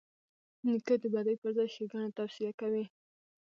[0.65, 2.85] نیکه د بدۍ پر ځای ښېګڼه توصیه کوي.